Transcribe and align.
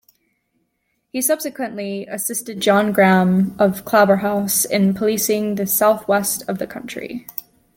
He 1.11 1.21
subsequently 1.21 2.07
assisted 2.07 2.59
John 2.59 2.91
Graham 2.91 3.55
of 3.59 3.85
Claverhouse 3.85 4.65
in 4.65 4.95
policing 4.95 5.53
the 5.53 5.67
south-west 5.67 6.41
of 6.49 6.57
the 6.57 6.65
country. 6.65 7.27